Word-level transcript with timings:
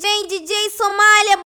vem 0.00 0.26
DJ 0.26 0.70
Somália, 0.70 1.38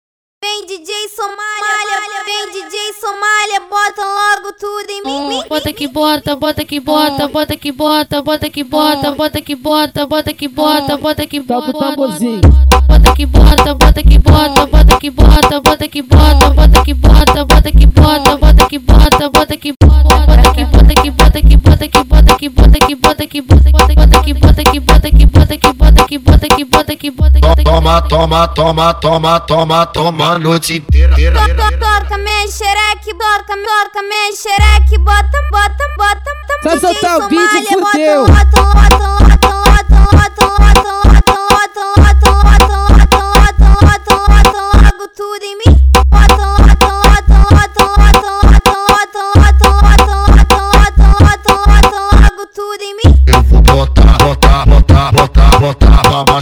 vem 0.42 0.66
DJ 0.66 1.08
Somália, 1.08 2.22
vem 2.25 2.53
DJ 2.53 2.92
Somália, 3.00 3.61
bota 3.69 4.04
logo 4.04 4.53
tudo 4.53 4.91
em 4.91 5.03
mim. 5.03 5.38
Hum, 5.38 5.49
bota 5.49 5.72
que 5.72 5.88
bota, 5.88 6.37
bota 6.37 6.64
que 6.64 6.79
bota, 6.79 7.27
bota 7.27 7.56
que 7.56 7.72
bota, 7.72 8.22
bota 8.22 8.48
que 8.48 8.62
bota, 8.64 9.11
bota 9.12 9.43
que 9.43 9.56
bota, 9.56 10.06
bota 10.06 10.32
que 10.32 10.48
bota, 10.48 10.96
bota 10.96 11.27
que 11.27 11.40
bota. 11.40 11.67
Toca 11.67 11.79
o 11.79 11.80
tamborzinho. 11.80 12.40
Bota 12.87 13.14
que 13.17 13.27
bota, 13.27 13.74
bota 13.74 14.03
que 14.03 14.19
bota, 14.19 14.66
bota 14.66 14.98
que 15.00 15.10
bota, 15.10 15.60
bota 15.60 15.88
que 15.88 16.02
bota, 16.02 16.50
bota 16.50 16.78
que 16.78 16.82
bota, 17.06 17.45
bota 17.45 17.73
que 17.73 17.86
bota, 17.86 18.36
bota 18.36 18.66
que 18.68 18.78
bota, 18.78 19.28
bota 19.28 19.56
que 19.56 19.73
bota, 19.73 20.18
bota 20.27 20.52
que 20.55 20.64
bota 20.64 20.95
que 20.95 21.10
bota 21.10 21.42
que 21.42 21.56
bota 21.56 21.88
que 21.88 22.03
bota 22.48 22.79
que 22.79 22.95
bota 22.95 23.27
que 23.27 23.42
bota 23.42 23.65
que 23.65 23.73
bota 23.73 23.95
bota 23.95 24.23
que 24.23 24.34
bota 24.34 24.65
que 24.65 24.80
bota 24.80 25.10
que 25.10 25.27
bota 25.27 25.56
que 25.59 25.73
bota 25.73 26.06
que 26.06 26.19
bota 26.19 26.48
que 26.48 26.65
bota 26.65 26.97
que 26.97 27.10
bota 27.10 27.45
Toma, 27.65 28.02
toma, 28.02 28.48
toma, 28.48 28.95
toma, 28.95 29.41
toma, 29.41 29.87
toma 29.87 30.32
a 30.32 30.38
noite 30.38 30.77
inteira. 30.77 31.15
Toca, 31.15 32.18
minha 32.18 32.48
xereque, 32.48 33.12
toca, 33.15 33.54
toca, 33.56 34.02
minha 34.02 34.32
xereque, 34.37 34.98
bota, 34.98 35.38
bota, 35.51 35.84
bota, 35.96 36.30
o 36.65 37.28
beat, 37.28 37.51
Somália, 37.51 37.70
fudeu. 37.70 38.27
Bota, 38.27 38.45
bota, 38.45 38.65
bota, 38.73 39.24
bota, 39.24 39.34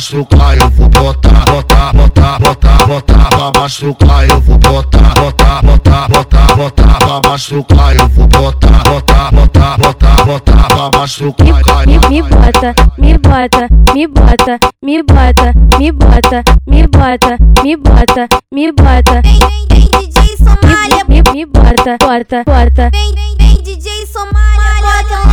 machucar. 0.02 0.58
Eu 0.58 0.70
vou 0.70 0.88
botar, 0.88 1.44
botar, 1.44 1.92
botar, 1.92 2.38
botar, 2.40 2.86
botar 2.86 3.28
pra 3.28 3.60
machucar. 3.60 4.28
Eu 4.28 4.40
vou 4.40 4.58
botar, 4.58 5.14
botar, 5.14 5.62
botar, 5.62 6.08
botar, 6.08 6.56
botar 6.56 6.98
pra 6.98 7.30
machucar. 7.30 7.96
Eu 7.96 8.08
vou 8.08 8.26
botar, 8.26 8.82
botar, 8.82 9.30
botar, 9.30 9.78
botar, 9.78 10.24
botar 10.24 10.66
pra 10.66 10.98
machucar. 10.98 11.86
me, 11.86 11.98
me 12.08 12.22
bota, 12.22 12.74
me 12.98 13.16
bota, 13.16 13.68
me 13.94 14.06
bota, 14.08 14.58
me 14.82 15.02
bota, 15.02 15.52
me 15.78 15.92
bota, 15.92 16.42
me 16.66 16.86
bota, 16.88 17.38
me 17.62 17.76
bota, 17.76 18.28
me 18.52 18.72
bota, 18.72 19.22
Vem, 19.22 19.38
vem, 19.38 19.66
vem, 19.70 20.10
DJ 20.10 20.36
Somália, 20.36 21.04
me, 21.08 21.22
me 21.32 21.46
bota, 21.46 21.96
porta, 22.00 22.42
porta, 22.44 22.90
Vem, 22.90 23.14
vem, 23.14 23.36
vem, 23.38 23.62
DJ 23.62 24.06
Somália, 24.06 24.82
bota 24.82 25.31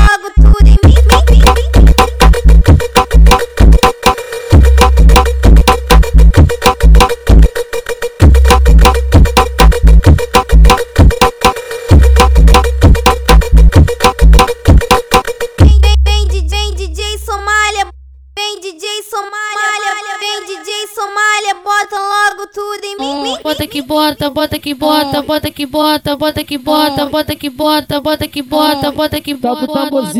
bota 23.60 23.68
que 23.68 23.82
bota, 23.82 24.30
bota 24.30 24.58
que 24.58 24.74
bota, 24.74 25.22
bota 25.22 25.52
que 25.52 25.66
bota, 25.66 26.16
bota 26.16 26.44
que 26.46 26.58
bota, 26.58 27.06
bota 27.08 27.36
que 27.36 27.50
bota, 27.50 28.00
bota 28.00 28.28
que 28.30 28.42
bota, 28.42 28.92
bota 28.92 29.20
que 29.20 29.34
bota. 29.34 30.12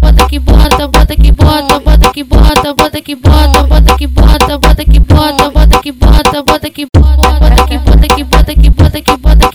Bota 0.00 0.28
que 0.28 0.38
bota, 0.38 0.86
bota 0.86 1.16
que 1.16 1.32
bota, 1.32 1.80
bota 1.80 2.12
que 2.12 2.22
bota, 2.22 2.74
bota 2.74 3.00
que 3.00 3.16
bota, 3.16 3.64
bota 3.64 3.94
que 3.96 4.06
bota, 4.06 4.58
bota 4.58 4.84
que 4.84 5.00
bota, 5.00 5.50
bota 5.50 5.80
que 5.82 5.92
bota, 5.92 6.42
bota 6.44 6.70
que 6.70 6.86
bota 6.94 7.37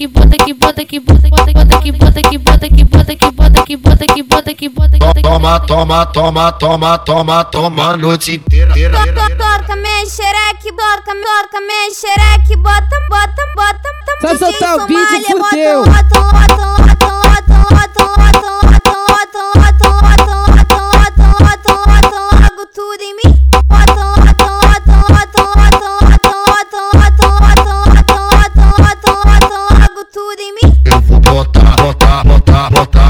que 0.04 0.08
bota 0.08 0.38
que 0.38 0.54
bota 0.54 0.86
que 0.86 1.00
bota 1.00 1.30
que 1.30 1.32
bota 1.32 1.54
bota 1.54 1.82
que 1.82 1.92
bota 1.94 2.22
que 2.22 2.38
bota 2.38 2.70
que 2.70 2.84
bota 2.84 3.16
que 3.16 3.32
bota 3.32 3.66
que 3.66 3.78
bota 3.78 4.06
que 4.06 4.24
bota 4.24 4.54
que 4.54 4.70
bota 4.70 5.22
Toma, 5.22 5.60
toma, 5.62 6.06
toma, 6.08 6.52
toma, 6.52 6.98
toma, 6.98 7.44
toma 7.46 7.92
a 7.92 7.98
noite 7.98 8.36
inteira. 8.36 8.74
Toca, 8.74 9.76
minha 9.78 10.06
xereque, 10.06 10.72
toca, 10.72 11.14
toca, 11.16 11.62
minha 11.62 11.94
xereque, 11.94 12.56
bota, 12.58 12.96
bota, 13.10 13.44
bota, 13.56 13.90
o 14.24 14.88
beat, 14.88 15.10
Somália, 15.10 15.30
fudeu. 15.30 15.84
Bota, 15.86 15.94
bota, 15.94 16.32
bota, 16.32 16.56
bota, 16.56 16.73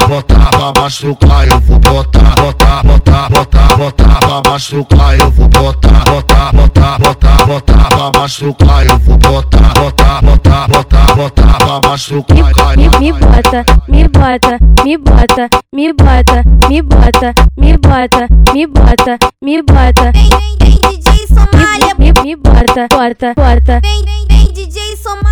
botar, 0.08 0.44
botar, 0.44 0.48
botar 0.48 0.72
pra 0.72 0.82
machucar. 0.82 1.48
Eu 1.48 1.60
vou 1.62 1.80
botar, 1.80 2.36
botar, 2.36 2.84
botar, 2.84 3.30
botar, 3.30 3.78
botar 3.78 4.20
pra 4.20 4.52
machucar. 4.52 5.20
Eu 5.20 5.32
vou 5.32 5.48
botar, 5.48 6.04
botar, 6.06 6.52
botar, 6.54 6.98
botar, 7.00 7.46
botar 7.46 7.88
pra 7.90 8.20
machucar. 8.20 8.86
Eu 8.86 9.00
vou 9.00 9.18
botar, 9.18 9.74
botar, 9.74 10.22
botar, 10.22 10.68
botar, 10.68 11.16
botar 11.16 11.58
pra 11.58 11.90
machucar. 11.90 12.78
me, 12.78 12.90
me 13.00 13.14
bota, 13.14 13.66
me 13.88 14.08
bota, 14.08 14.58
me 14.84 14.98
bota, 14.98 15.50
me 15.74 15.94
bota, 15.94 16.44
me 16.68 16.82
bota, 16.82 17.34
me 17.58 17.78
bota, 17.78 18.28
me 18.54 18.68
bota, 18.68 19.18
me 19.42 19.62
bota, 19.62 20.12
Vem, 20.14 20.30
vem, 20.30 20.58
vem, 20.60 20.78
DJ 20.82 21.28
Somália, 21.28 21.96
me, 21.98 22.14
me 22.24 22.36
bota, 22.36 22.88
porta, 22.90 23.34
porta, 23.36 23.80
vem, 23.82 24.06
vem, 24.06 24.26
vem, 24.30 24.54
DJ 24.54 24.98
Somália, 24.98 25.23